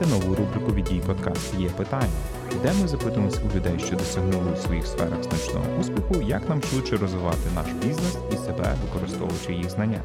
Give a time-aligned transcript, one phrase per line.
[0.00, 2.10] слухаєте нову рубрику від «Дій подкаст Є питання,
[2.62, 6.96] де ми запитуємось у людей, що досягнули у своїх сферах значного успіху, як нам швидше
[6.96, 10.02] розвивати наш бізнес і себе, використовуючи їх знання.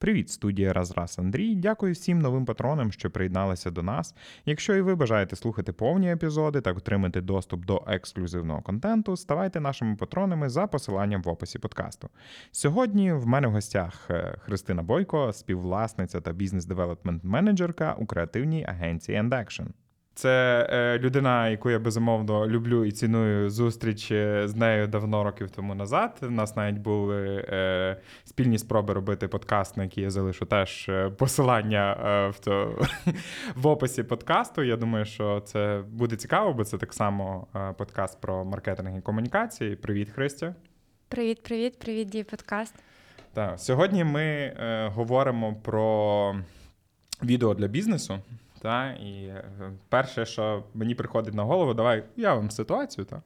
[0.00, 1.54] Привіт, студія Разраз Андрій.
[1.54, 4.14] Дякую всім новим патронам, що приєдналися до нас.
[4.46, 9.96] Якщо і ви бажаєте слухати повні епізоди та отримати доступ до ексклюзивного контенту, ставайте нашими
[9.96, 12.08] патронами за посиланням в описі подкасту.
[12.52, 19.18] Сьогодні в мене в гостях е, Христина Бойко, співвласниця та бізнес-девелопмент менеджерка у креативній агенції
[19.18, 19.66] End Action.
[20.14, 25.50] Це е, людина, яку я безумовно люблю і ціную зустріч е, з нею давно років
[25.50, 26.18] тому назад.
[26.22, 31.96] У нас навіть були е, спільні спроби робити подкаст, на який я залишу теж посилання
[32.34, 32.78] в то,
[33.54, 34.62] в описі подкасту.
[34.62, 37.46] Я думаю, що це буде цікаво, бо це так само
[37.78, 39.76] подкаст про маркетинг і комунікації.
[39.76, 40.54] Привіт, Христя.
[41.08, 42.74] Привіт, привіт, привіт, дій подкаст.
[43.32, 44.52] Так, сьогодні ми
[44.94, 46.34] говоримо про
[47.22, 48.18] відео для бізнесу.
[48.62, 49.44] Та, І е,
[49.88, 53.04] перше, що мені приходить на голову, давай я вам ситуацію.
[53.04, 53.22] Та.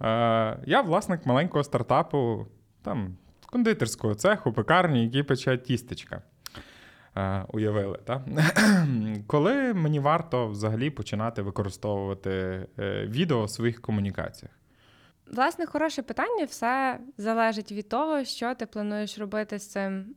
[0.00, 2.46] Е, Я власник маленького стартапу,
[2.82, 3.16] там,
[3.46, 6.22] кондитерського цеху, пекарні, який пече тістечка.
[7.16, 8.22] Е, Уявили, так?
[9.26, 12.30] Коли мені варто взагалі починати використовувати
[12.78, 14.52] е, відео в своїх комунікаціях?
[15.32, 16.44] Власне, хороше питання.
[16.44, 20.14] Все залежить від того, що ти плануєш робити з цим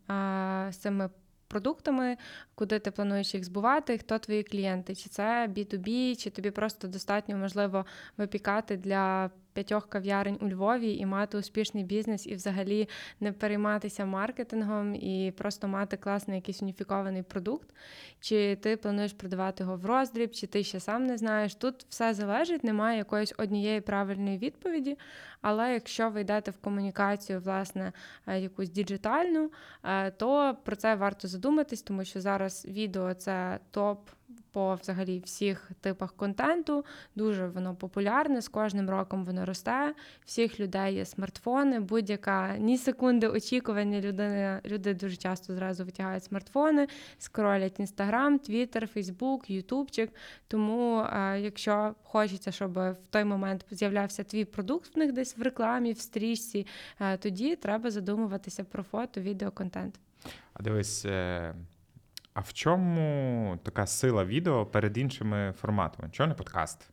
[0.70, 1.10] з цими
[1.48, 2.18] продуктами,
[2.56, 7.38] куди ти плануєш їх збувати, хто твої клієнти, чи це B2B, чи тобі просто достатньо
[7.38, 7.86] можливо
[8.18, 14.96] випікати для п'ятьох кав'ярень у Львові і мати успішний бізнес, і взагалі не перейматися маркетингом
[14.96, 17.70] і просто мати класний якийсь уніфікований продукт.
[18.20, 21.56] Чи ти плануєш продавати його в роздріб, чи ти ще сам не знаєш.
[21.56, 24.98] Тут все залежить, немає якоїсь однієї правильної відповіді.
[25.42, 27.92] Але якщо ви йдете в комунікацію, власне,
[28.28, 29.52] е, якусь діджитальну,
[29.84, 34.10] е, то про це варто задуматись, тому що зараз відео це топ
[34.52, 36.86] по взагалі всіх типах контенту.
[37.16, 38.42] Дуже воно популярне.
[38.42, 39.94] З кожним роком воно росте.
[40.26, 41.80] Всіх людей є смартфони.
[41.80, 44.62] Будь-яка ні секунди очікування людини.
[44.66, 46.88] Люди дуже часто зразу витягають смартфони,
[47.18, 50.12] скролять інстаграм, твіттер, фейсбук, ютубчик.
[50.48, 55.42] Тому, е, якщо хочеться, щоб в той момент з'являвся твій продукт в них десь в
[55.42, 56.68] рекламі, в стрічці,
[57.00, 60.00] е, тоді треба задумуватися про фото, відео, контент.
[60.54, 61.06] А дивись.
[62.38, 66.10] А в чому така сила відео перед іншими форматами?
[66.12, 66.90] Чого не подкаст?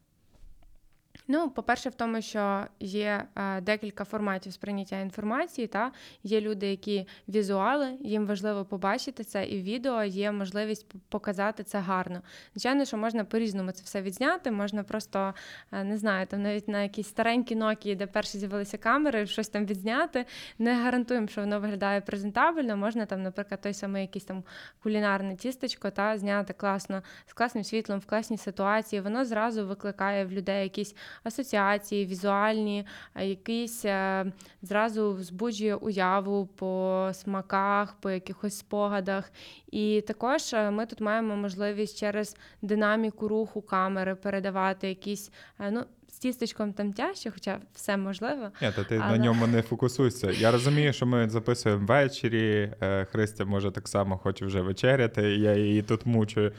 [1.29, 5.67] Ну, по-перше, в тому, що є е, декілька форматів сприйняття інформації.
[5.67, 5.93] Та
[6.23, 11.79] Є люди, які візуали, їм важливо побачити це, і в відео є можливість показати це
[11.79, 12.23] гарно.
[12.55, 15.35] Звичайно, що можна по-різному це все відзняти, можна просто
[15.73, 19.67] е, не знаю, там навіть на якісь старенькі Nokia, де перші з'явилися камери, щось там
[19.67, 20.25] відзняти.
[20.59, 22.77] Не гарантуємо, що воно виглядає презентабельно.
[22.77, 24.45] Можна там, наприклад, той самий якийсь там
[24.83, 29.03] кулінарне тістечко, та зняти класно з класним світлом в класній ситуації.
[29.03, 32.87] Воно зразу викликає в людей якісь асоціації, візуальні,
[33.21, 34.27] якісь е,
[34.63, 39.33] зразу збуджує уяву по смаках, по якихось спогадах.
[39.71, 45.33] І також е, ми тут маємо можливість через динаміку руху камери передавати якісь.
[45.61, 48.51] Е, ну, з тістечком там тяжче, хоча все можливо.
[48.63, 49.19] Ні, то ти але...
[49.19, 50.31] на ньому не фокусуйся.
[50.31, 52.73] Я розумію, що ми записуємо ввечері.
[53.13, 55.23] Христя може так само хоче вже вечеряти.
[55.23, 56.53] Я її тут мучую.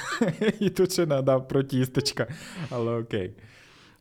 [0.60, 2.26] І тут ще надав про тістечка.
[2.70, 3.34] Але окей.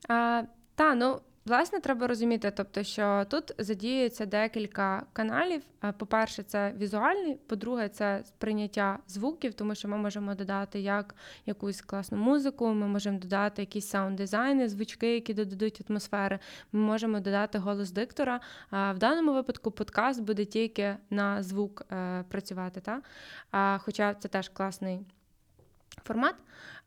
[0.09, 0.43] А,
[0.75, 1.21] Та, ну.
[1.45, 5.61] Власне, треба розуміти, тобто, що тут задіюється декілька каналів.
[5.97, 12.17] По-перше, це візуальний, по-друге, це сприйняття звуків, тому що ми можемо додати як якусь класну
[12.17, 16.39] музику, ми можемо додати якісь саунд-дизайни, звучки, які додадуть атмосфери.
[16.71, 18.39] Ми можемо додати голос диктора.
[18.71, 22.81] В даному випадку подкаст буде тільки на звук е, працювати.
[22.81, 23.01] Та?
[23.79, 25.05] Хоча це теж класний
[26.03, 26.35] формат.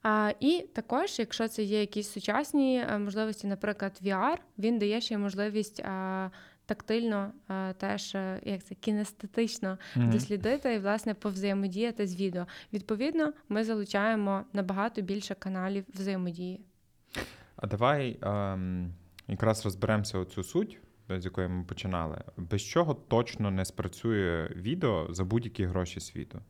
[0.03, 5.19] А, І також, якщо це є якісь сучасні е, можливості, наприклад, VR, він дає ще
[5.19, 5.81] можливість.
[5.81, 6.31] А,
[6.67, 10.11] Тактильно е, теж е, як це кінестетично mm-hmm.
[10.11, 12.47] дослідити і власне повзаємодіяти з відео.
[12.73, 16.61] Відповідно, ми залучаємо набагато більше каналів взаємодії.
[17.57, 18.93] А давай ем,
[19.29, 20.79] якраз розберемося оцю суть,
[21.09, 22.25] з якої ми починали.
[22.37, 26.41] Без чого точно не спрацює відео за будь-які гроші світу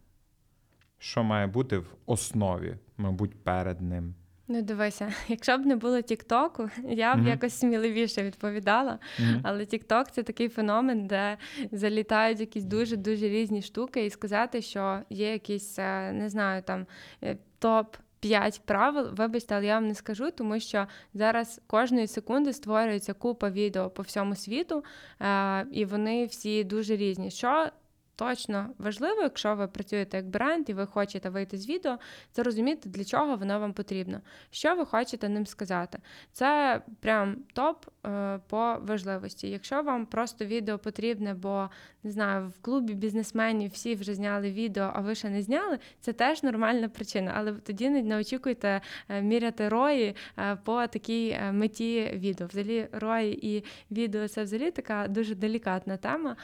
[1.04, 4.14] що має бути в основі, мабуть, перед ним.
[4.48, 7.28] Ну, дивися, якщо б не було Тіктоку, я б mm-hmm.
[7.28, 8.98] якось сміливіше відповідала.
[9.20, 9.40] Mm-hmm.
[9.42, 11.36] Але Тікток це такий феномен, де
[11.72, 16.86] залітають якісь дуже дуже різні штуки, і сказати, що є якісь, е, не знаю, там
[17.22, 17.96] е, топ.
[18.20, 23.50] П'ять правил, вибачте, але я вам не скажу, тому що зараз кожної секунди створюється купа
[23.50, 24.84] відео по всьому світу,
[25.20, 27.30] е, і вони всі дуже різні.
[27.30, 27.68] Що
[28.16, 31.99] точно важливо, якщо ви працюєте як бренд і ви хочете вийти з відео,
[32.32, 34.20] це розуміти, для чого воно вам потрібно,
[34.50, 35.99] що ви хочете ним сказати.
[36.32, 39.49] Це прям топ е, по важливості.
[39.50, 41.70] Якщо вам просто відео потрібне, бо
[42.02, 46.12] не знаю, в клубі бізнесменів всі вже зняли відео, а ви ще не зняли, це
[46.12, 47.32] теж нормальна причина.
[47.37, 52.46] Але тоді не, очікуйте е, міряти рої е, по такій меті відео.
[52.46, 56.37] Взагалі, рої і відео це взагалі така дуже делікатна тема.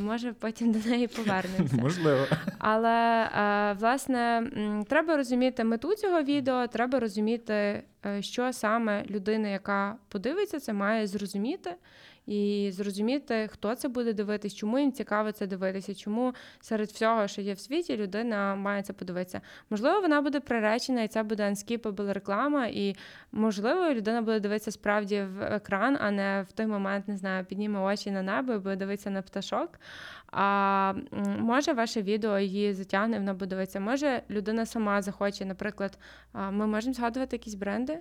[0.00, 1.76] Може потім до неї повернемося.
[1.82, 2.26] Можливо.
[2.58, 4.50] Але е, власне
[4.88, 11.06] треба розуміти мету цього відео, треба розуміти, е, що саме людина, яка подивиться, це має
[11.06, 11.74] зрозуміти.
[12.26, 17.40] І зрозуміти, хто це буде дивитись, чому їм цікаво це дивитися, чому серед всього, що
[17.42, 19.40] є в світі, людина має це подивитися.
[19.70, 22.96] Можливо, вона буде приречена, і це буде unskippable реклама, і
[23.32, 27.80] можливо, людина буде дивитися справді в екран, а не в той момент, не знаю, підніме
[27.80, 29.80] очі на небо і буде дивитися на пташок.
[30.32, 30.94] А
[31.38, 33.80] може ваше відео її затягне, вона буде дивитися.
[33.80, 35.98] Може людина сама захоче, наприклад,
[36.50, 37.98] ми можемо згадувати якісь бренди.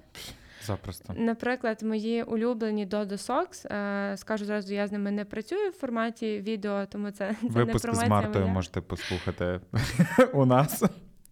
[0.62, 1.14] Запросто.
[1.18, 6.40] Наприклад, мої улюблені Dodo Socks, е, скажу зразу, я з ними не працюю в форматі
[6.40, 8.54] відео, тому це, це не Випуск з Мартою моя.
[8.54, 9.60] можете послухати
[10.34, 10.84] у нас.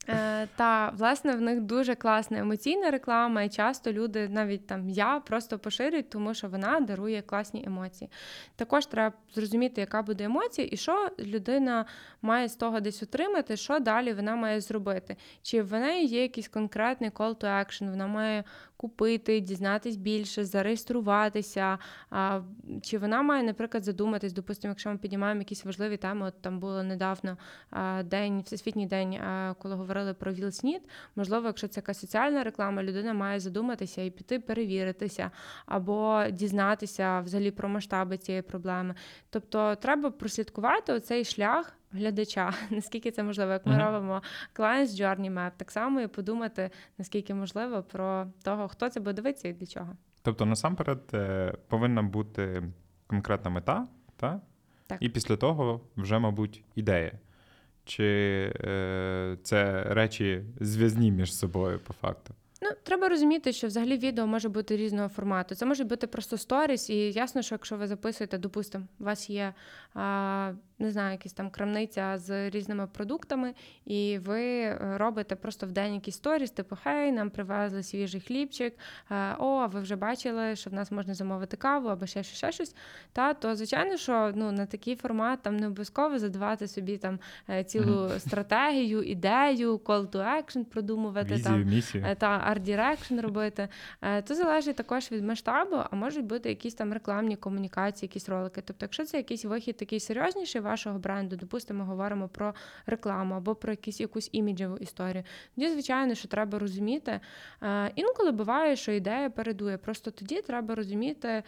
[0.10, 5.20] Е, та власне в них дуже класна емоційна реклама, і часто люди, навіть там я,
[5.20, 8.10] просто поширюють, тому що вона дарує класні емоції.
[8.56, 11.86] Також треба зрозуміти, яка буде емоція, і що людина
[12.22, 15.16] має з того десь отримати, що далі вона має зробити.
[15.42, 18.44] Чи в неї є якийсь конкретний call to action, вона має
[18.82, 21.78] купити, дізнатись більше, зареєструватися.
[22.82, 26.84] Чи вона має, наприклад, задуматись, допустимо, якщо ми піднімаємо якісь важливі теми, от там було
[26.84, 27.38] недавно
[28.04, 29.20] день, всесвітній день,
[29.58, 30.82] коли говорили про ВІЛ-СНІД,
[31.16, 35.32] можливо, якщо це якась соціальна реклама, людина має задуматися і піти перевіритися,
[35.66, 38.96] або дізнатися взагалі про масштаби цієї проблеми.
[39.30, 41.78] Тобто треба прослідкувати оцей шлях.
[41.94, 43.82] Глядача, наскільки це можливо, як ми Мгм.
[43.86, 44.22] робимо
[44.56, 49.48] Clients Journey Map, так само і подумати, наскільки можливо про того, хто це буде дивитися
[49.48, 49.96] і для чого.
[50.22, 52.64] Тобто, насамперед, е, повинна бути
[53.08, 54.42] конкретна мета, та?
[54.88, 54.98] Так.
[55.02, 57.12] і після того вже, мабуть, ідея.
[57.86, 58.04] Чи
[58.66, 62.34] е, це речі зв'язні між собою по факту?
[62.64, 65.56] Ну, треба розуміти, що взагалі відео може бути різного формату.
[65.56, 69.54] Це може бути просто сторіс, і ясно, що якщо ви записуєте, допустимо, у вас є
[69.94, 73.54] а, не знаю, якась там крамниця з різними продуктами,
[73.86, 78.74] і ви е, робите просто в день якісь сторіс, типу, хей, нам привезли свіжий хлібчик.
[79.12, 82.38] е, О, а ви вже бачили, що в нас можна замовити каву або ще щось,
[82.38, 82.76] ще щось.
[83.14, 87.20] Та то звичайно, що ну на такий формат там не обов'язково задавати собі там
[87.50, 91.38] е, цілу стратегію, ідею, call to action продумувати там.
[91.38, 92.06] Візію, місію.
[92.08, 93.68] Е, та art direction робити.
[94.02, 98.62] Е, То залежить також від масштабу, а можуть бути якісь там рекламні комунікації, якісь ролики.
[98.66, 102.54] Тобто, якщо це якийсь вихід такий серйозніший вашого бренду, допустимо, говоримо про
[102.86, 105.24] рекламу або про якісь якусь іміджеву історію.
[105.56, 107.20] Тоді, звичайно, що треба розуміти.
[107.64, 109.78] Е, Інколи буває, що ідея передує.
[109.78, 111.44] Просто тоді треба розуміти.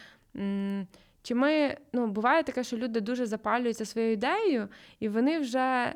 [1.22, 4.68] Чи ми ну буває таке, що люди дуже запалюються своєю ідеєю,
[5.00, 5.94] і вони вже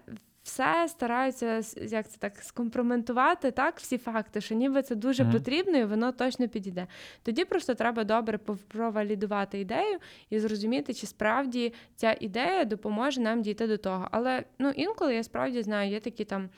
[0.47, 5.33] все стараються як це так скомпроментувати так, всі факти, що ніби це дуже Мгм.
[5.33, 6.87] потрібно і воно точно підійде.
[7.23, 9.99] Тоді просто треба добре провалідувати ідею
[10.29, 14.07] і зрозуміти, чи справді ця ідея допоможе нам дійти до того.
[14.11, 16.49] Але ну інколи я справді знаю, є такі там.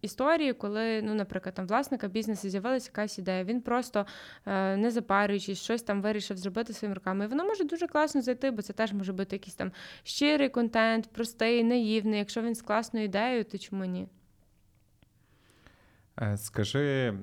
[0.00, 4.06] Історії, коли, ну, наприклад, там власника бізнесу з'явилася якась ідея, він просто
[4.46, 7.24] е, не запарюючись, щось там вирішив зробити своїми руками.
[7.24, 11.12] І воно може дуже класно зайти, бо це теж може бути якийсь там щирий контент,
[11.12, 12.18] простий, наївний.
[12.18, 14.08] Якщо він з класною ідеєю, то чому ні?
[16.22, 17.14] Е, Скажи,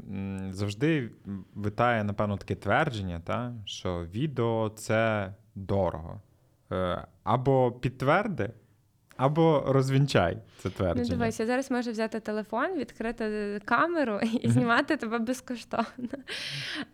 [0.49, 1.11] завжди
[1.55, 6.21] витає, напевно, таке твердження, та, що відео це дорого.
[6.71, 8.49] Е, Або підтверди,
[9.21, 15.19] або розвінчай це Ну, дивись, я зараз можу взяти телефон, відкрити камеру і знімати тебе
[15.19, 15.85] безкоштовно.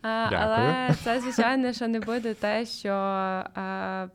[0.03, 0.39] Дякую.
[0.41, 3.43] Але це, звичайно, що не буде те, що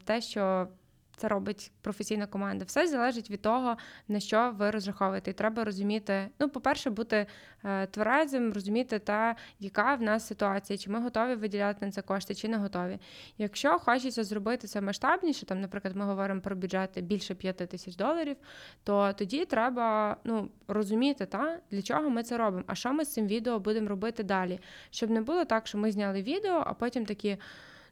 [0.05, 0.69] те, що.
[1.17, 2.65] Це робить професійна команда.
[2.65, 3.77] Все залежить від того,
[4.09, 5.31] на що ви розраховуєте.
[5.31, 7.27] І треба розуміти, ну, по-перше, бути
[7.65, 12.35] е, тверезим, розуміти, та, яка в нас ситуація, чи ми готові виділяти на це кошти,
[12.35, 12.99] чи не готові.
[13.39, 18.37] Якщо хочеться зробити це масштабніше, там, наприклад, ми говоримо про бюджети більше 5 тисяч доларів,
[18.85, 23.13] то тоді треба ну, розуміти, та, для чого ми це робимо, а що ми з
[23.13, 24.61] цим відео будемо робити далі.
[24.91, 27.37] Щоб не було так, що ми зняли відео, а потім такі: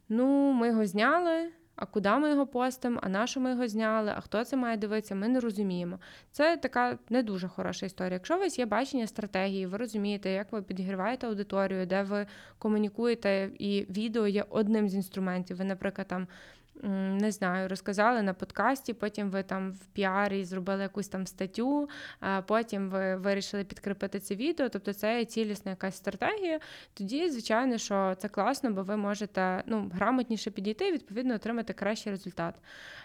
[0.09, 1.51] ну, ми його зняли.
[1.81, 4.77] А куди ми його постимо, а на що ми його зняли, а хто це має
[4.77, 5.99] дивитися, ми не розуміємо.
[6.31, 8.13] Це така не дуже хороша історія.
[8.13, 13.49] Якщо у вас є бачення стратегії, ви розумієте, як ви підігріваєте аудиторію, де ви комунікуєте,
[13.59, 15.57] і відео є одним з інструментів.
[15.57, 16.27] Ви, наприклад, там
[16.83, 21.89] не знаю, розказали на подкасті, потім ви там в піарі зробили якусь там статтю,
[22.45, 24.69] потім ви вирішили підкріпити це відео.
[24.69, 26.59] Тобто це є цілісна якась стратегія.
[26.93, 32.11] Тоді, звичайно, що це класно, бо ви можете ну, грамотніше підійти і відповідно отримати кращий
[32.11, 32.55] результат.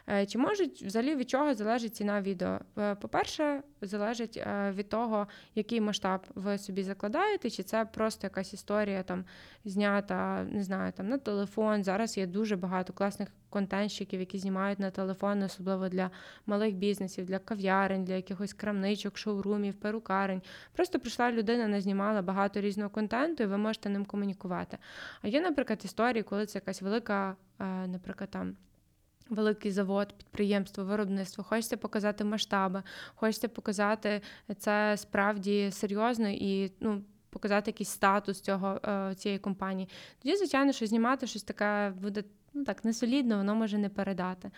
[0.09, 2.59] Е, Чи можуть взагалі від чого залежить ціна відео?
[2.79, 8.55] Е, По-перше, залежить е, від того, який масштаб ви собі закладаєте, чи це просто якась
[8.55, 9.25] історія там
[9.65, 11.85] знята, не знаю, там на телефон.
[11.85, 16.11] Зараз є дуже багато класних контентщиків, які знімають на телефон, особливо для
[16.47, 20.43] малих бізнесів, для кав'ярень, для якихось крамничок, шоурумів, перукарень.
[20.73, 24.79] Просто прийшла людина, назнімала багато різного контенту, і ви можете ним комунікувати.
[25.23, 28.57] А є, наприклад, історії, коли це якась велика, е, наприклад, там.
[29.31, 32.83] Великий завод, підприємство, виробництво, хочеться показати масштаби,
[33.15, 34.21] хочеться показати
[34.59, 39.89] це справді серйозно і ну, показати якийсь статус цього е, цієї компанії.
[40.23, 42.25] Тоді, звичайно, що знімати щось таке буде
[42.57, 44.51] ну так несолідно, воно може не передати.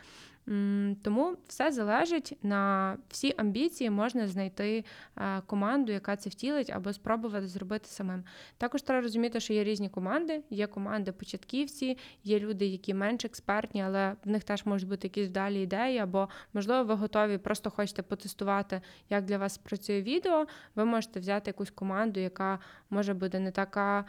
[1.03, 4.85] Тому все залежить на всі амбіції, можна знайти
[5.17, 8.25] е, команду, яка це втілить, або спробувати зробити самим.
[8.59, 10.43] Також треба розуміти, що є різні команди.
[10.51, 15.29] Є команди початківці, є люди, які менш експертні, але в них теж можуть бути якісь
[15.29, 20.47] вдалі ідеї, або можливо, ви готові, просто хочете потестувати, як для вас працює відео.
[20.75, 22.59] Ви можете взяти якусь команду, яка
[22.91, 24.05] може бути не така.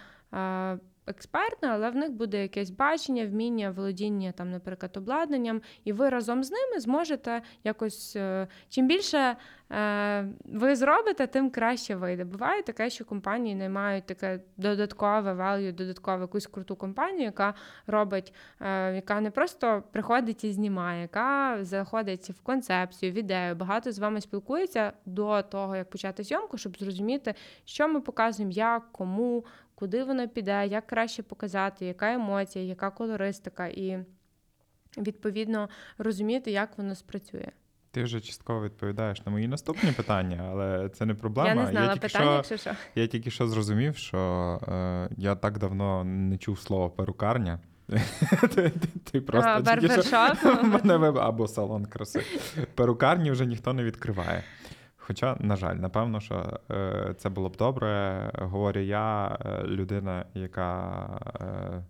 [1.08, 6.10] Е, Експертна, але в них буде якесь бачення, вміння, володіння там, наприклад, обладнанням, і ви
[6.10, 9.36] разом з ними зможете якось е, чим більше
[9.72, 12.24] е, ви зробите, тим краще вийде.
[12.24, 17.54] Буває таке, що компанії наймають таке додаткове value, додаткову якусь круту компанію, яка
[17.88, 23.92] робить, е, яка не просто приходить і знімає, яка заходить в концепцію, в ідею, багато
[23.92, 27.34] з вами спілкується до того, як почати зйомку, щоб зрозуміти,
[27.66, 29.46] що ми показуємо, як, кому,
[29.80, 34.06] куди воно піде, як краще показати, яка емоція, яка колористика, і
[34.98, 37.48] відповідно розуміти, як воно спрацює.
[37.92, 41.50] Ти вже частково відповідаєш на мої наступні питання, але це не проблема.
[41.50, 42.72] Я не знала тільки питання, що, якщо що.
[42.96, 44.18] я тільки що зрозумів, що
[44.68, 47.60] е, я так давно не чув слово перукарня.
[48.42, 48.72] ти, ти,
[49.12, 52.24] ти просто А, тільки що- мене або салон краси.
[52.76, 54.44] Перукарні вже ніхто не відкриває.
[55.10, 58.32] Хоча, на жаль, напевно, що е, це було б добре.
[58.34, 61.04] Говорю я, е, людина, яка
[61.42, 61.84] е,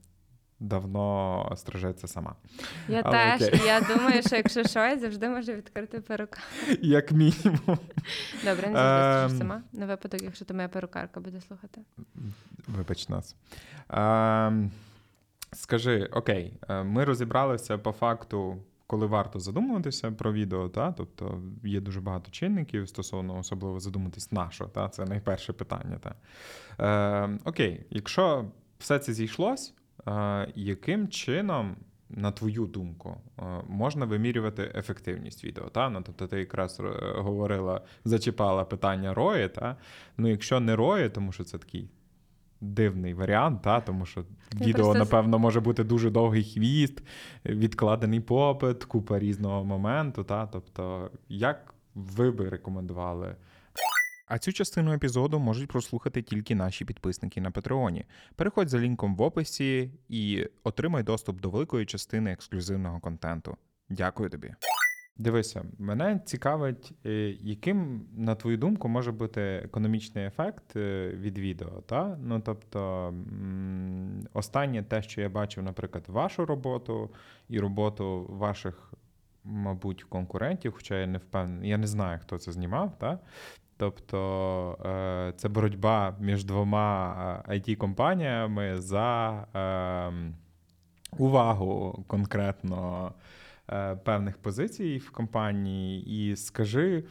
[0.60, 2.36] давно стрижеться сама.
[2.88, 3.48] Я Але теж.
[3.48, 3.62] окей.
[3.66, 6.40] Я думаю, що якщо що, я завжди можу відкрити перука.
[6.82, 7.80] Як мінімум.
[8.46, 9.40] Добре, не завжди Ем.
[9.40, 9.62] сама.
[9.74, 11.82] На випадок, якщо то моя перукарка буде слухати.
[12.68, 13.36] Вибач нас.
[13.90, 14.72] Ем,
[15.54, 18.58] скажи, окей, ми розібралися по факту,
[18.89, 20.91] коли варто задумуватися про відео, та?
[20.91, 24.89] тобто є дуже багато чинників стосовно особливо задуматись на що, та?
[24.89, 26.00] це найперше питання.
[26.00, 26.15] Та?
[27.24, 28.46] Ем, окей, якщо
[28.79, 29.74] все це зійшлось,
[30.08, 31.75] е, яким чином,
[32.10, 35.69] на твою думку, е, можна вимірювати ефективність відео?
[35.69, 35.89] Та?
[35.89, 36.84] Ну, тобто ти якраз е,
[37.15, 39.75] говорила, зачіпала питання рої, та?
[40.17, 41.89] ну якщо не рої, тому що це такий
[42.62, 43.82] дивний варіант, та?
[43.82, 47.04] тому що відео, просто напевно, може бути дуже довгий хвіст,
[47.46, 50.24] відкладений попит, купа різного моменту.
[50.24, 50.48] Та?
[50.48, 53.36] Тобто, як ви би рекомендували?
[54.30, 58.06] А цю частину епізоду можуть прослухати тільки наші підписники на Патреоні.
[58.36, 63.58] Переходь за лінком в описі і отримай доступ до великої частини ексклюзивного контенту.
[63.89, 64.54] Дякую тобі.
[65.20, 67.10] Дивися, мене цікавить, е,
[67.42, 71.82] яким, на твою думку, може бути економічний ефект е, від відео.
[71.86, 72.18] Та?
[72.24, 73.14] Ну, тобто,
[74.34, 77.10] останнє те, що я бачив, наприклад, вашу роботу
[77.50, 78.94] і роботу ваших,
[79.44, 83.00] мабуть, конкурентів, хоча я не впевнений, я не знаю, хто це знімав.
[83.00, 83.20] Та?
[83.78, 90.34] Тобто е, це боротьба між двома it компаніями за е,
[91.18, 93.12] увагу конкретно
[94.04, 96.06] певних позицій в компанії.
[96.06, 97.04] І скажи,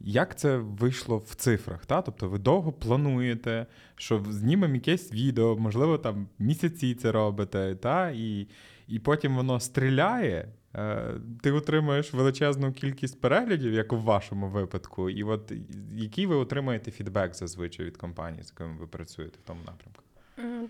[0.00, 1.86] як це вийшло в цифрах?
[1.86, 2.02] Та?
[2.02, 8.10] Тобто ви довго плануєте, що знімемо якесь відео, можливо, там місяці це робите, та?
[8.10, 8.46] І,
[8.88, 10.48] і потім воно стріляє.
[10.74, 15.52] Е, Ти отримуєш величезну кількість переглядів, як у вашому випадку, і от
[15.92, 20.02] який ви отримаєте фідбек зазвичай від компанії, з якими ви працюєте в тому напрямку?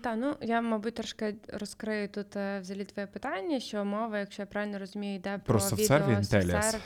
[0.01, 4.45] Так, ну я, мабуть, трошки розкрию тут е, взагалі твоє питання, що мова, якщо я
[4.45, 6.79] правильно розумію, йде про, Про відео Intelligence.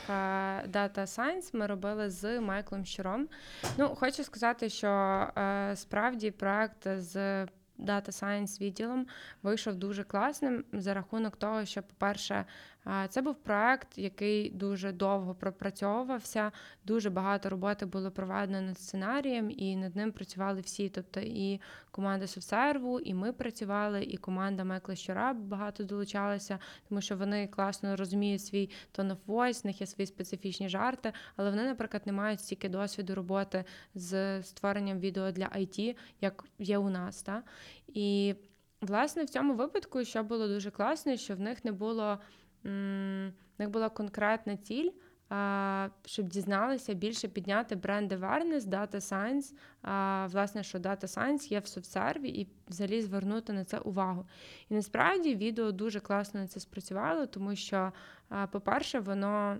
[0.72, 1.50] Data Science.
[1.52, 3.28] Ми робили з Майклом Щуром.
[3.76, 7.46] Ну, хочу сказати, що е, справді проект з
[7.78, 9.06] Data Science відділом
[9.42, 12.44] вийшов дуже класним за рахунок того, що, по-перше,
[13.08, 16.52] Це був проект, який дуже довго пропрацьовувався.
[16.84, 20.88] Дуже багато роботи було проведено над сценарієм, і над ним працювали всі.
[20.88, 27.16] Тобто і команда Совсерву, і ми працювали, і команда Майкла Щора багато долучалася, тому що
[27.16, 31.64] вони класно розуміють свій tone of voice, в них є свої специфічні жарти, але вони,
[31.64, 33.64] наприклад, не мають стільки досвіду роботи
[33.94, 37.22] з створенням відео для IT, як є у нас.
[37.22, 37.42] Та?
[37.86, 38.34] І
[38.80, 42.18] власне в цьому випадку, що було дуже класно, що в них не було
[42.66, 44.90] в них була конкретна ціль.
[46.04, 49.52] Щоб дізналися більше підняти бренд awareness, Data Science,
[50.28, 54.26] власне, що Data Science є в соцсерві, і взагалі звернути на це увагу.
[54.68, 57.92] І насправді відео дуже класно на це спрацювало, тому що,
[58.50, 59.56] по-перше, воно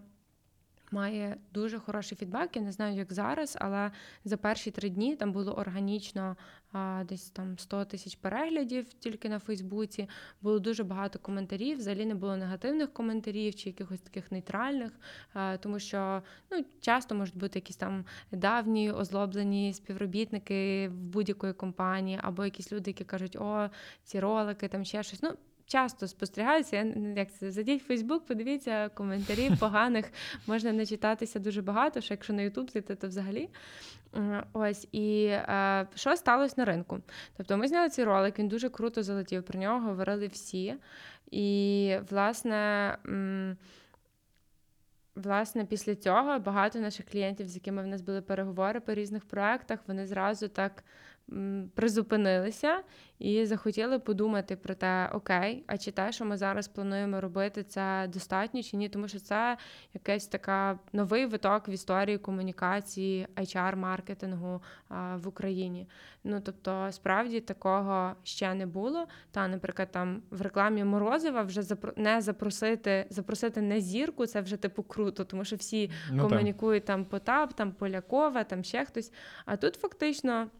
[0.92, 2.56] має дуже хороший фідбек.
[2.56, 3.90] Я не знаю, як зараз, але
[4.24, 6.36] за перші три дні там було органічно
[6.72, 10.08] а, десь там 100 тисяч переглядів тільки на Фейсбуці.
[10.42, 11.78] Було дуже багато коментарів.
[11.78, 14.92] Взагалі не було негативних коментарів чи якихось таких нейтральних,
[15.32, 22.20] а, тому що ну, часто можуть бути якісь там давні озлоблені співробітники в будь-якої компанії,
[22.22, 23.70] або якісь люди, які кажуть, о,
[24.04, 25.22] ці ролики, там ще щось.
[25.22, 25.30] Ну,
[25.66, 26.76] часто спостерігаються.
[26.76, 26.84] Я
[27.16, 30.12] як це зайдіть в Фейсбук, подивіться коментарів поганих,
[30.46, 32.00] можна начитатися дуже багато.
[32.00, 33.48] Що якщо на Ютуб зайти, то взагалі.
[34.52, 36.98] Ось і е, що сталося на ринку?
[37.36, 39.42] Тобто ми зняли цей ролик, він дуже круто залетів.
[39.42, 40.74] Про нього говорили всі.
[41.30, 42.98] І, власне.
[43.06, 43.56] М-
[45.16, 49.80] Власне, після цього багато наших клієнтів, з якими в нас були переговори по різних проектах,
[49.86, 50.84] вони зразу так
[51.74, 52.82] призупинилися
[53.18, 58.08] і захотіли подумати про те, окей, а чи те, що ми зараз плануємо робити, це
[58.12, 59.56] достатньо чи ні, тому що це
[59.94, 64.60] якийсь така новий виток в історії комунікації HR-маркетингу
[65.14, 65.88] в Україні.
[66.24, 69.06] Ну тобто, справді такого ще не було.
[69.30, 71.62] Та, наприклад, там в рекламі Морозива вже
[71.96, 77.04] не запросити, запросити не зірку, це вже типу круто, тому що всі ну, комунікують там
[77.04, 79.12] Потап, там Полякова, там ще хтось.
[79.44, 80.50] А тут фактично.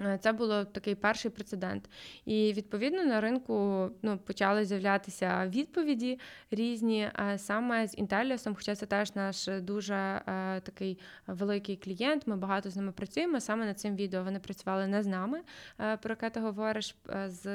[0.00, 1.90] Е, це було такий перший прецедент.
[2.24, 6.20] І відповідно на ринку ну, почали з'являтися відповіді
[6.50, 12.26] різні саме з Інтеліусом, хоча це теж наш дуже е, такий великий клієнт.
[12.26, 13.40] Ми багато з ними працюємо.
[13.40, 15.40] Саме над цим відео вони працювали не з нами,
[15.80, 17.46] е, про яке ти говориш з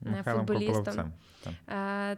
[0.00, 1.12] Михайлом футболістом.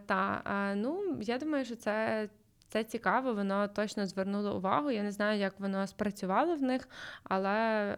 [0.07, 0.43] Та
[0.77, 2.29] ну я думаю, що це.
[2.69, 4.91] Це цікаво, воно точно звернуло увагу.
[4.91, 6.89] Я не знаю, як воно спрацювало в них,
[7.25, 7.97] але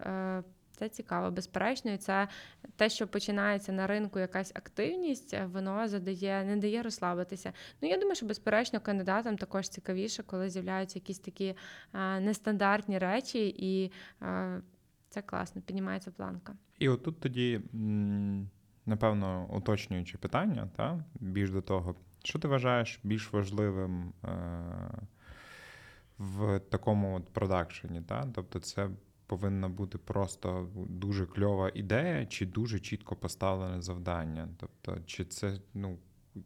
[0.76, 2.28] це цікаво, безперечно, і це
[2.76, 7.52] те, що починається на ринку якась активність, воно задає, не дає розслабитися.
[7.82, 11.54] Ну я думаю, що безперечно кандидатам також цікавіше, коли з'являються якісь такі
[11.92, 14.58] а, нестандартні речі, і а,
[15.08, 16.56] це класно, піднімається планка.
[16.78, 17.60] І отут тоді,
[18.86, 24.28] напевно, уточнюючи питання, та більш до того, що ти вважаєш більш важливим е-
[26.18, 28.02] в такому от продакшені?
[28.02, 28.26] Та?
[28.34, 28.88] Тобто, це
[29.26, 34.48] повинна бути просто дуже кльова ідея, чи дуже чітко поставлене завдання.
[34.60, 35.98] Тобто, чи це ну.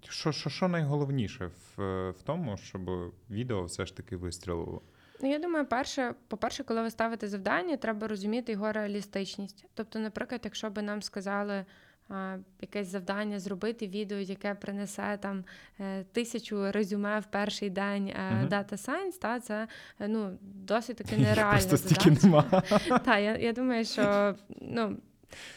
[0.08, 2.90] Що що, що найголовніше в в тому, щоб
[3.30, 4.82] відео все ж таки вистрілило?
[5.22, 9.64] Ну, я думаю, перше, по-перше, коли ви ставите завдання, треба розуміти його реалістичність.
[9.74, 11.64] Тобто, наприклад, якщо би нам сказали
[12.60, 15.44] якесь завдання зробити відео, яке принесе там
[15.80, 18.48] е, тисячу резюме в перший день uh-huh.
[18.48, 19.68] Data Science, та це
[20.00, 21.76] е, ну досить таки нереально.
[23.04, 24.96] Та я, я думаю, що ну.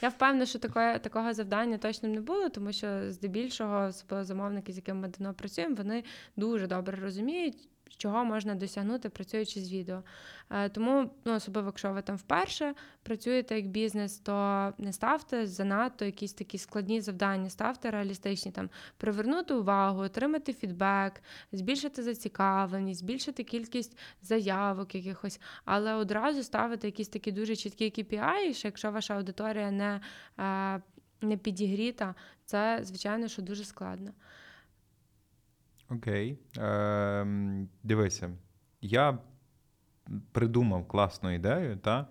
[0.01, 5.01] Я впевнена, що такого такого завдання точно не було, тому що здебільшого замовники, з якими
[5.01, 6.03] ми давно працюємо, вони
[6.35, 10.03] дуже добре розуміють, чого можна досягнути, працюючи з відео.
[10.49, 16.05] Е, тому, ну, особливо, якщо ви там вперше працюєте як бізнес, то не ставте занадто
[16.05, 23.97] якісь такі складні завдання, ставте реалістичні там привернути увагу, отримати фідбек, збільшити зацікавленість, збільшити кількість
[24.21, 30.01] заявок якихось, але одразу ставити якісь такі дуже чіткі KPI, що якщо ваша аудиторія не,
[30.39, 30.81] е,
[31.21, 34.11] не підігріта, це звичайно, що дуже складно.
[35.89, 36.39] Окей.
[36.57, 37.27] Е,
[37.83, 38.29] Дивися,
[38.81, 39.17] я
[40.31, 42.07] придумав класну ідею, та?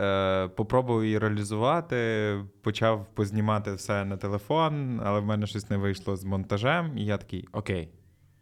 [0.00, 6.16] Е, Попробував її реалізувати, почав познімати все на телефон, але в мене щось не вийшло
[6.16, 7.88] з монтажем, і я такий, окей,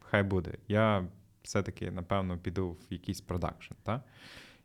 [0.01, 0.53] хай буде.
[0.69, 1.09] Я
[1.43, 3.75] все-таки, напевно, піду в якийсь продакшн.
[3.83, 4.03] Та?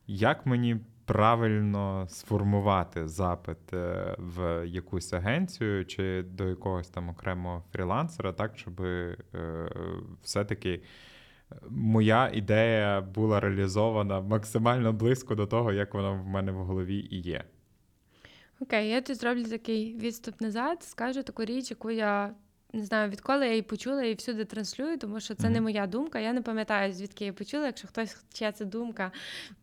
[0.07, 8.33] Як мені правильно сформувати запит е, в якусь агенцію чи до якогось там окремого фрілансера,
[8.33, 9.17] так, щоб е,
[10.23, 10.81] все-таки
[11.69, 17.21] моя ідея була реалізована максимально близько до того, як вона в мене в голові і
[17.21, 17.43] є.
[18.59, 22.35] Окей, я тут зроблю такий відступ назад, скажу таку річ, яку я
[22.75, 26.19] не знаю, відколи я її почула і всюди транслюю, тому що це не моя думка.
[26.19, 27.65] Я не пам'ятаю, звідки я її почула.
[27.65, 29.11] Якщо хтось чия це думка,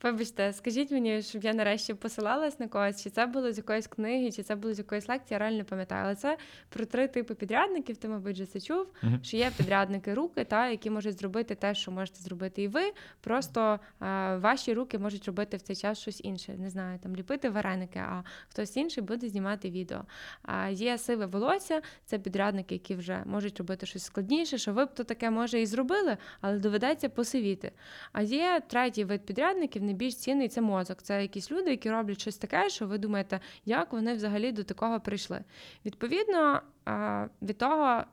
[0.03, 4.33] вибачте, скажіть мені, щоб я нарешті посилалась на когось, чи це було з якоїсь книги,
[4.33, 6.05] чи це було з якоїсь лекції, я реально не пам'ятаю.
[6.05, 6.37] Але це
[6.69, 7.97] про три типи підрядників.
[7.97, 8.87] Ти, мабуть, вже це чув.
[9.03, 9.21] Мгм.
[9.23, 12.93] Що є підрядники руки, та які можуть зробити те, що можете зробити і ви.
[13.21, 16.55] Просто е, ваші руки можуть робити в цей час щось інше.
[16.59, 20.05] Не знаю, там ліпити вареники, а хтось інший буде знімати відео.
[20.43, 24.95] А є сиве волосся, це підрядники, які вже можуть робити щось складніше, що ви б
[24.95, 27.73] то таке може і зробили, але доведеться посивіти.
[28.13, 31.03] А є третій вид підрядників, найбільш цінний це мозок.
[31.03, 35.01] Це якісь люди, які роблять щось таке, що ви думаєте, як вони взагалі до такого
[35.01, 35.45] прийшли.
[35.85, 36.63] Відповідно,
[37.43, 38.05] від того.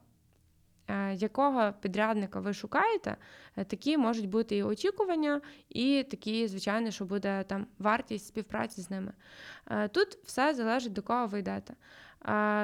[0.89, 3.17] е, Якого підрядника ви шукаєте,
[3.57, 8.89] е, такі можуть бути і очікування, і такі, звичайно, що буде там вартість співпраці з
[8.89, 9.13] ними.
[9.71, 11.73] Е, Тут все залежить до кого ви йдете.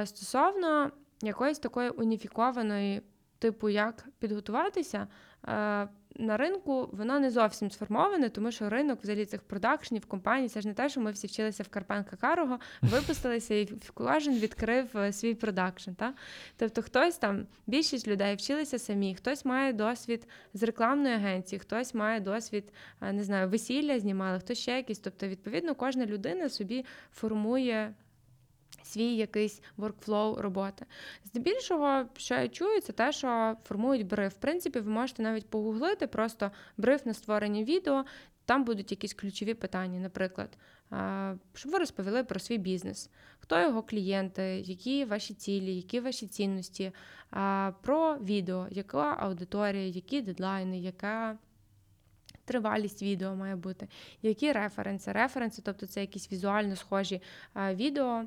[0.06, 3.02] Стосовно якоїсь такої уніфікованої,
[3.40, 5.08] типу, як підготуватися,
[5.48, 10.62] е, на ринку воно не зовсім сформоване, тому що ринок взагалі цих продакшнів, компаній, це
[10.62, 15.14] ж не те, що ми всі вчилися в Карпенка Карого, випустилися і кожен відкрив е,
[15.14, 15.92] свій продакшн.
[15.92, 16.14] Та?
[16.58, 22.20] Тобто хтось там, більшість людей вчилися самі, хтось має досвід з рекламної агенції, хтось має
[22.20, 25.00] досвід, е, не знаю, весілля знімали, хтось ще якийсь.
[25.00, 27.94] Тобто, відповідно, кожна людина собі формує
[28.86, 30.86] свій якийсь workflow роботи.
[31.26, 34.34] Здебільшого, що я чую, це те, що формують бриф.
[34.34, 38.06] В принципі, ви можете навіть погуглити просто бриф на створення відео.
[38.46, 40.58] Там будуть якісь ключові питання, наприклад,
[41.54, 46.92] щоб ви розповіли про свій бізнес, хто його клієнти, які ваші цілі, які ваші цінності,
[47.82, 51.38] про відео, яка аудиторія, які дедлайни, яка
[52.46, 53.88] тривалість відео має бути,
[54.22, 55.12] які референси.
[55.12, 57.22] Референси, тобто це якісь візуально схожі
[57.56, 58.26] відео.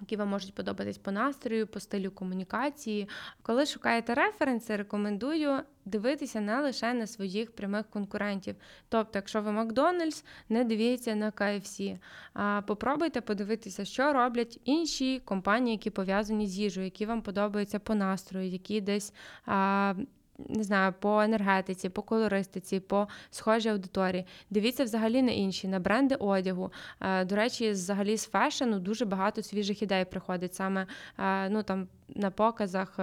[0.00, 3.08] Які вам можуть подобатись по настрою, по стилю комунікації.
[3.42, 8.56] Коли шукаєте референси, рекомендую дивитися не лише на своїх прямих конкурентів.
[8.88, 11.98] Тобто, якщо ви Макдональдс, не дивіться на KFC.
[12.32, 17.94] А попробуйте подивитися, що роблять інші компанії, які пов'язані з їжею, які вам подобаються по
[17.94, 19.14] настрою, які десь.
[19.46, 19.94] А,
[20.38, 24.26] не знаю, по енергетиці, по колористиці, по схожій аудиторії.
[24.50, 26.72] Дивіться взагалі на інші, на бренди одягу.
[27.00, 30.86] Е, До речі, взагалі з fashion у дуже багато свіжих ідей приходить саме
[31.18, 32.98] е, ну, там, на показах.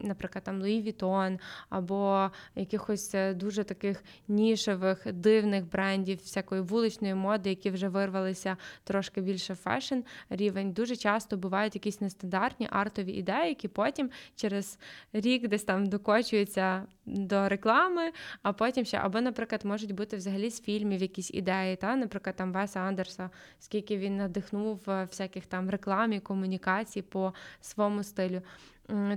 [0.00, 7.48] Наприклад, там Louis Vuitton або якихось е, дуже таких нішевих, дивних брендів, всякої вуличної моди,
[7.48, 9.98] які вже вирвалися трошки більше fashion
[10.30, 10.72] рівень.
[10.72, 14.78] Дуже часто бувають якісь нестандартні артові ідеї, які потім через
[15.12, 18.12] рік десь там докочуються до реклами,
[18.42, 22.52] а потім ще, або, наприклад, можуть бути взагалі з фільмів якісь ідеї, та, наприклад, там
[22.52, 28.42] Веса Андерса, скільки він надихнув е, всяких там рекламі, комунікацій по своєму стилю.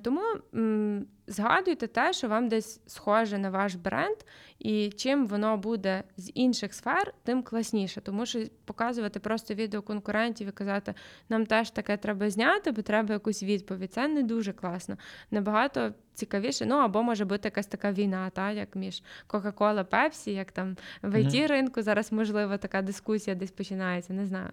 [0.02, 0.22] Тому
[1.28, 4.18] згадуйте те, що вам десь схоже на ваш бренд,
[4.60, 8.02] і чим воно буде з інших сфер, тим класніше.
[8.02, 10.94] Тому що показувати просто відео конкурентів і казати,
[11.30, 13.94] нам теж таке треба зняти, бо треба якусь відповідь.
[13.94, 14.98] Це не дуже класно.
[15.32, 16.66] Набагато цікавіше.
[16.66, 21.16] Ну або може бути якась така війна, та як між Кока-Кола, Пепсі, як там в
[21.16, 24.50] it ринку зараз можливо така дискусія десь починається, не знаю.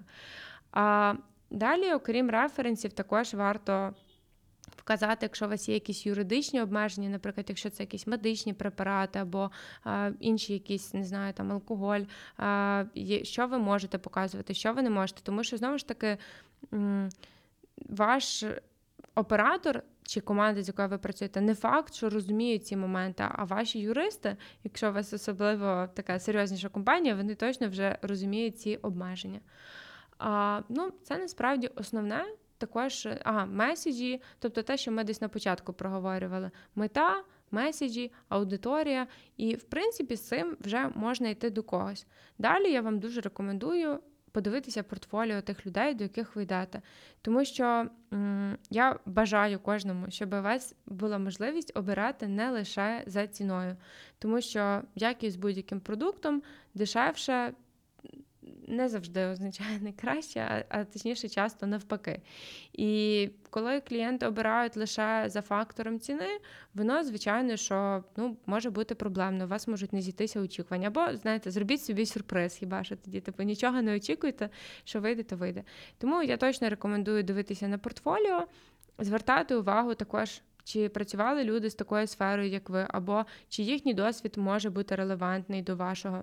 [0.73, 1.15] А
[1.51, 3.95] далі, окрім референсів, також варто.
[4.81, 9.51] Вказати, якщо у вас є якісь юридичні обмеження, наприклад, якщо це якісь медичні препарати або
[10.21, 12.01] інші якісь, не знаю, там алкоголь,
[13.23, 15.21] що ви можете показувати, що ви не можете.
[15.23, 16.19] Тому що знову ж таки
[17.89, 18.45] ваш
[19.15, 23.25] оператор чи команда, з якою ви працюєте, не факт, що розуміють ці моменти.
[23.29, 28.77] А ваші юристи, якщо у вас особливо така серйозніша компанія, вони точно вже розуміють ці
[28.77, 29.41] обмеження.
[30.19, 32.25] А, ну, це насправді основне.
[32.61, 39.55] Також ага, меседжі, тобто те, що ми десь на початку проговорювали: мета, меседжі, аудиторія, і
[39.55, 42.07] в принципі з цим вже можна йти до когось.
[42.39, 44.01] Далі я вам дуже рекомендую
[44.33, 46.83] подивитися портфоліо тих людей, до яких ви йдете.
[47.23, 53.27] Тому що м, я бажаю кожному, щоб у вас була можливість обирати не лише за
[53.27, 53.77] ціною,
[54.19, 56.43] тому що якість з будь-яким продуктом
[56.75, 57.55] дешевше
[58.71, 62.21] не завжди означає найкраще, а, а точніше, часто навпаки.
[62.73, 66.41] І коли клієнти обирають лише за фактором ціни,
[66.75, 69.45] воно, звичайно, що ну, може бути проблемно.
[69.45, 70.89] У вас можуть не зійтися очікування.
[70.89, 74.51] Або, знаєте, зробіть собі сюрприз, хіба що тоді типу, нічого не очікуйте,
[74.85, 75.65] що вийде, то вийде.
[75.99, 78.47] Тому я точно рекомендую дивитися на портфоліо,
[78.99, 80.43] звертати увагу також.
[80.65, 85.63] Чи працювали люди з такою сферою, як ви, або чи їхній досвід може бути релевантний
[85.63, 86.23] до вашого?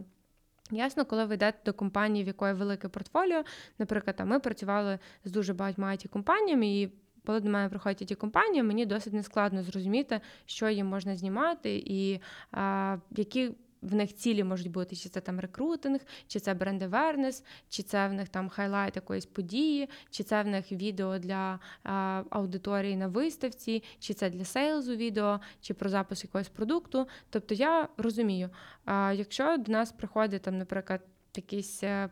[0.71, 3.43] Ясно, коли ви йдете до компанії, в якої велике портфоліо,
[3.79, 6.91] наприклад, там ми працювали з дуже багатьма it компаніями і
[7.25, 12.19] коли до мене приходять ті компанії, мені досить нескладно зрозуміти, що їм можна знімати і
[12.51, 13.51] а, які.
[13.81, 18.07] В них цілі можуть бути, чи це там рекрутинг, чи це бренд awareness, чи це
[18.07, 23.07] в них там хайлайт якоїсь події, чи це в них відео для а, аудиторії на
[23.07, 27.07] виставці, чи це для сейлзу відео, чи про запуск якогось продукту.
[27.29, 28.49] Тобто я розумію,
[28.85, 31.01] а, якщо до нас приходить там, наприклад,
[31.35, 32.09] якийсь е,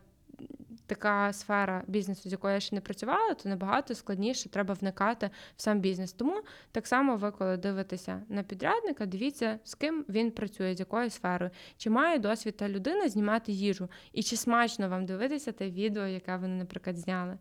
[0.86, 5.62] така сфера бізнесу, з якою я ще не працювала, то набагато складніше треба вникати в
[5.62, 6.12] сам бізнес.
[6.12, 11.10] Тому так само ви, коли дивитеся на підрядника, дивіться, з ким він працює, з якою
[11.10, 16.06] сферою, чи має досвід та людина знімати їжу, і чи смачно вам дивитися те відео,
[16.06, 17.38] яке вони, наприклад, зняли.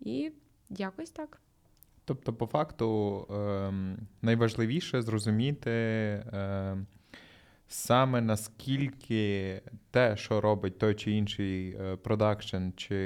[0.00, 0.32] І
[0.70, 1.40] якось так.
[2.04, 5.70] Тобто, по факту, ем, найважливіше зрозуміти.
[7.72, 12.96] Саме наскільки те, що робить той чи інший е, продакшн чи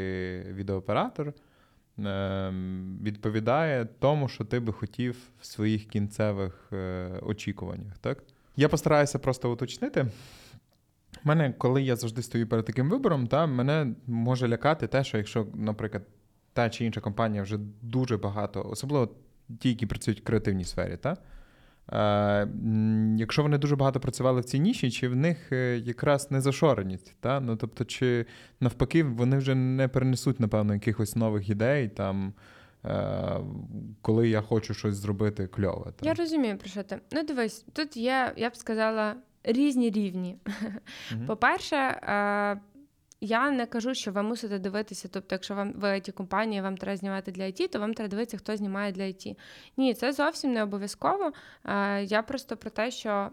[0.49, 1.33] відеооператор,
[1.99, 7.99] ем, відповідає тому, що ти би хотів в своїх кінцевих е, очікуваннях.
[7.99, 8.23] Так?
[8.57, 10.07] Я постараюся просто уточнити.
[11.25, 15.47] Мене, коли я завжди стою перед таким вибором, та, мене може лякати те, що якщо,
[15.55, 16.03] наприклад,
[16.53, 19.15] та чи інша компанія вже дуже багато, особливо
[19.59, 21.17] ті, які працюють в креативній сфері, та,
[23.17, 27.17] Якщо вони дуже багато працювали в цій ніші, чи в них е, якраз не зашореність?
[27.21, 27.41] Та?
[27.41, 28.27] Ну, тобто, чи
[28.61, 32.33] навпаки, вони вже не перенесуть, напевно, якихось нових ідей, там,
[32.85, 33.37] е,
[34.03, 35.93] коли я хочу щось зробити кльове.
[35.93, 36.07] Та?
[36.07, 36.99] Я розумію, про що ти.
[37.13, 40.37] Ну, дивись, тут є, я б сказала, різні рівні.
[40.47, 41.27] Mm-hmm.
[41.27, 42.61] По-перше, е,
[43.21, 45.09] я не кажу, що ви мусите дивитися.
[45.13, 48.39] Тобто, якщо вам ви it компанія, вам треба знімати для IT, то вам треба дивитися,
[48.39, 49.37] хто знімає для IT.
[49.77, 51.33] Ні, це зовсім не обов'язково.
[52.03, 53.31] Я просто про те, що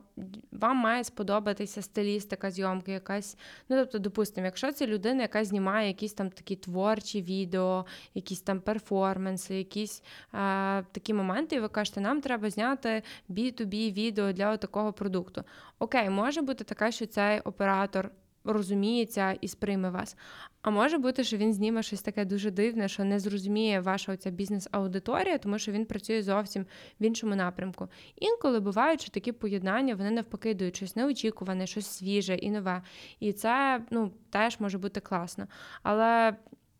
[0.51, 3.37] вам має сподобатися стилістика зйомки, якась.
[3.69, 8.61] Ну, тобто, допустимо, якщо це людина, яка знімає якісь там такі творчі відео, якісь там
[8.61, 14.93] перформанси, якісь а, такі моменти, і ви кажете, нам треба зняти B2B відео для такого
[14.93, 15.43] продукту.
[15.79, 18.11] Окей, може бути таке, що цей оператор
[18.43, 20.17] розуміється і сприйме вас.
[20.61, 24.29] А може бути, що він зніме щось таке дуже дивне, що не зрозуміє ваша оця
[24.29, 26.65] бізнес-аудиторія, тому що він працює зовсім
[26.99, 27.87] в іншому напрямку.
[28.15, 32.81] Інколи бувають, що такі поєднання вони навпаки дають щось неочікуване, щось свіже і нове.
[33.19, 35.47] І це ну, теж може бути класно.
[35.83, 36.35] Але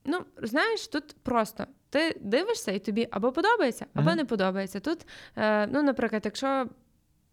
[0.05, 1.65] ну, знаєш, тут просто.
[1.89, 4.15] Ти дивишся, і тобі або подобається, або mm-hmm.
[4.15, 4.79] не подобається.
[4.79, 6.67] Тут, е, ну, наприклад, якщо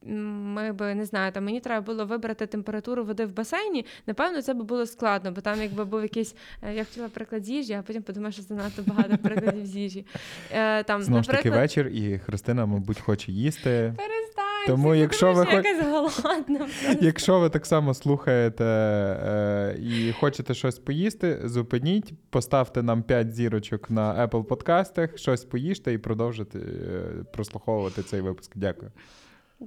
[0.02, 3.86] ми би не знаю, там мені треба було вибрати температуру води в басейні.
[4.06, 6.34] Напевно, це би було складно, бо там, якби був якийсь.
[6.62, 10.06] Е, я хотіла приклад з їжі, а потім подумала, що занадто багато прикладів з їжі.
[10.52, 13.94] Е, там, Знову ж таки вечір, і Христина, мабуть, хоче їсти.
[13.96, 16.68] Перестань, Тому, якщо ви якась голодна.
[17.00, 23.90] Якщо ви так само слухаєте е, і хочете щось поїсти, зупиніть, поставте нам 5 зірочок
[23.90, 28.52] на Apple подкастах, щось поїжте і продовжите е, прослуховувати цей випуск.
[28.56, 28.90] Дякую.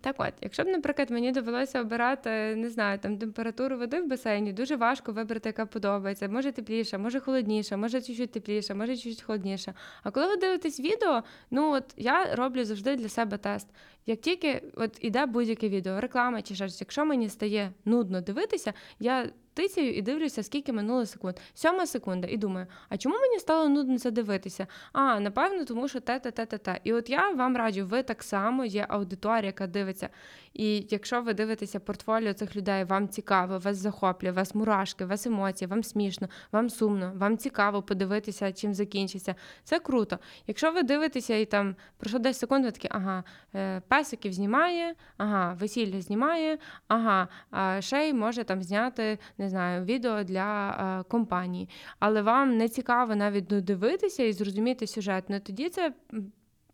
[0.01, 4.53] Так от, якщо б, наприклад, мені довелося обирати, не знаю, там температуру води в басейні,
[4.53, 6.27] дуже важко вибрати, яка подобається.
[6.27, 9.73] Може тепліша, може холодніша, може чуть-чуть тепліша, може чуть-чуть холодніша.
[10.03, 13.67] А коли ви дивитесь відео, ну от я роблю завжди для себе тест.
[14.05, 19.29] Як тільки от іде будь-яке відео, реклама чи щось, якщо мені стає нудно дивитися, я
[19.53, 21.35] тицяю і дивлюся, скільки минуло секунд.
[21.53, 24.67] Сьома секунда, і думаю, а чому мені стало нудно це дивитися?
[24.91, 26.79] А, напевно, тому що те, те, те, те, те.
[26.83, 30.09] І от я вам раджу, ви так само є аудиторія, яка дивиться.
[30.53, 35.67] І якщо ви дивитеся портфоліо цих людей, вам цікаво, вас захоплює, вас мурашки, вас емоції,
[35.67, 39.35] вам смішно, вам сумно, вам цікаво подивитися, чим закінчиться.
[39.63, 40.19] Це круто.
[40.47, 43.23] Якщо ви дивитеся і там пройшло 10 секунд, ви такі, ага,
[43.55, 49.85] е, песиків знімає, ага, весілля знімає, ага, а ще й може там зняти не знаю,
[49.85, 51.69] відео для е, компанії.
[51.99, 55.23] Але вам не цікаво навіть додивитися і зрозуміти сюжет.
[55.27, 55.93] Ну тоді це.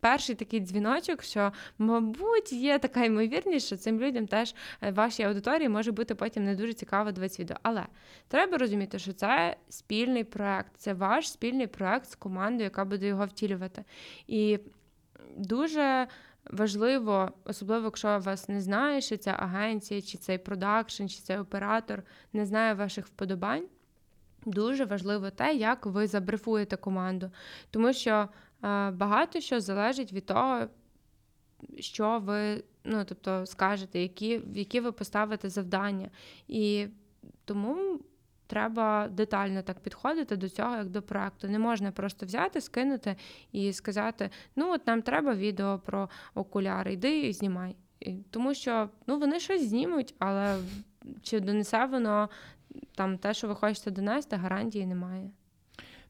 [0.02, 5.68] Перший такий дзвіночок, що, мабуть, є така ймовірність, що цим людям теж е, вашій аудиторії
[5.68, 7.56] може бути потім не дуже цікаво дивитися відео.
[7.62, 7.86] Але
[8.28, 13.26] треба розуміти, що це спільний проект, це ваш спільний проект з командою, яка буде його
[13.26, 13.84] втілювати.
[14.26, 14.58] І
[15.36, 16.06] дуже
[16.44, 22.02] Важливо, особливо, якщо вас не знає, чи ця агенція, чи цей продакшн, чи цей оператор
[22.32, 23.66] не знає ваших вподобань.
[24.46, 27.30] Дуже важливо те, як ви забрифуєте команду.
[27.70, 30.66] Тому що е, багато що залежить від того,
[31.78, 36.10] що ви ну, тобто, скажете, які, які ви поставите завдання.
[36.48, 36.86] І
[37.44, 38.00] тому
[38.50, 41.48] треба детально так підходити до цього, як до проекту.
[41.48, 43.16] Не можна просто взяти, скинути
[43.52, 47.76] і сказати: ну, от нам треба відео про окуляри, йди і знімай.
[48.30, 50.56] Тому що ну, вони щось знімуть, але
[51.22, 52.28] чи донесе воно
[52.94, 55.30] там те, що ви хочете донести, гарантії немає.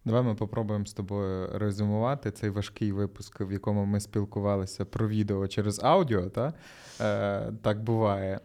[0.05, 5.48] Давай ми попробуємо з тобою резюмувати цей важкий випуск, в якому ми спілкувалися про відео
[5.48, 6.31] через аудіо.
[6.31, 6.53] Та?
[7.00, 8.40] Е, так буває.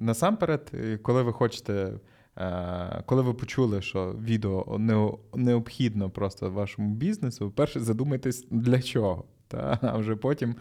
[0.00, 1.92] Насамперед, коли ви хочете.
[2.38, 4.78] Е, Коли ви почули, що відео
[5.34, 9.24] необхідно просто вашому бізнесу, перше задумайтесь для чого.
[9.52, 10.54] Та, а вже потім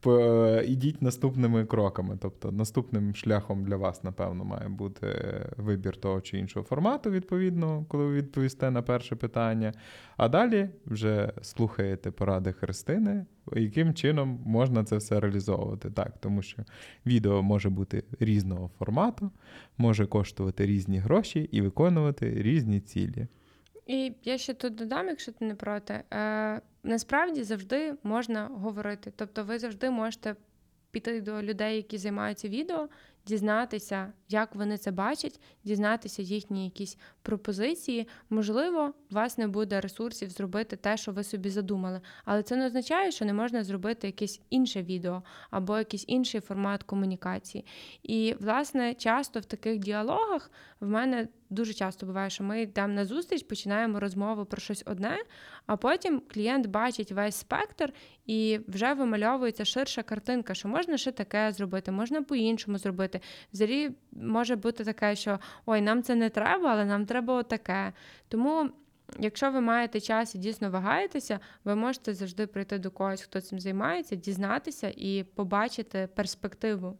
[0.00, 2.18] по, е, ідіть наступними кроками.
[2.20, 7.84] Тобто наступним шляхом для вас, напевно, має бути е, вибір того чи іншого формату, відповідно,
[7.88, 9.72] коли ви відповісте на перше питання.
[10.16, 15.90] А далі вже слухаєте поради Христини, яким чином можна це все реалізовувати.
[15.90, 16.62] Так, тому що
[17.06, 19.30] відео може бути різного формату,
[19.78, 23.26] може коштувати різні гроші і виконувати різні цілі.
[23.88, 26.02] І я ще тут додам, якщо ти не проти.
[26.14, 29.12] Е, насправді завжди можна говорити.
[29.16, 30.36] Тобто, ви завжди можете
[30.90, 32.88] піти до людей, які займаються відео,
[33.26, 38.08] дізнатися, як вони це бачать, дізнатися їхні якісь пропозиції.
[38.30, 42.66] Можливо, у вас не буде ресурсів зробити те, що ви собі задумали, але це не
[42.66, 47.64] означає, що не можна зробити якесь інше відео або якийсь інший формат комунікації.
[48.02, 53.04] І, власне, часто в таких діалогах в мене дуже часто буває, що ми йдемо на
[53.04, 55.18] зустріч, починаємо розмову про щось одне,
[55.66, 57.92] а потім клієнт бачить весь спектр
[58.26, 63.20] і вже вимальовується ширша картинка, що можна ще таке зробити, можна по-іншому зробити.
[63.52, 67.92] Взагалі може бути таке, що ой, нам це не треба, але нам треба отаке.
[68.28, 68.70] Тому.
[69.18, 73.60] Якщо ви маєте час і дійсно вагаєтеся, ви можете завжди прийти до когось, хто цим
[73.60, 76.98] займається, дізнатися і побачити перспективу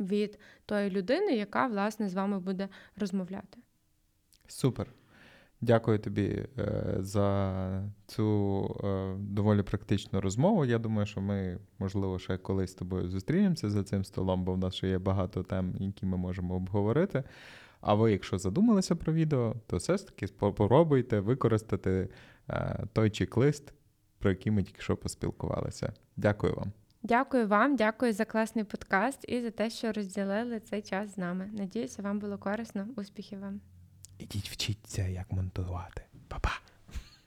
[0.00, 3.58] від тої людини, яка власне з вами буде розмовляти.
[4.46, 4.86] Супер.
[5.60, 10.64] Дякую тобі е, за цю е, доволі практичну розмову.
[10.64, 14.58] Я думаю, що ми, можливо, ще колись з тобою зустрінемося за цим столом, бо в
[14.58, 17.24] нас ще є багато тем, які ми можемо обговорити.
[17.80, 22.08] А ви, якщо задумалися про відео, то все ж таки спробуйте використати
[22.50, 23.72] е, той чек-лист,
[24.18, 25.92] про який ми тільки що поспілкувалися.
[26.16, 26.72] Дякую вам.
[27.06, 31.50] Дякую вам, дякую за класний подкаст і за те, що розділили цей час з нами.
[31.52, 32.86] Надіюся, вам було корисно.
[32.96, 33.60] Успіхів вам!
[34.18, 36.02] Ідіть вчіться, як монтувати.
[36.28, 36.63] Па-па!